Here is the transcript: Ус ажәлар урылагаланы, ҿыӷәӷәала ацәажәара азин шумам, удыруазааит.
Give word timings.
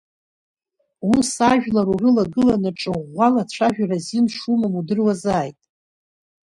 Ус 1.13 1.29
ажәлар 1.51 1.87
урылагаланы, 1.93 2.71
ҿыӷәӷәала 2.79 3.41
ацәажәара 3.45 3.97
азин 3.99 4.25
шумам, 4.37 4.73
удыруазааит. 4.79 5.59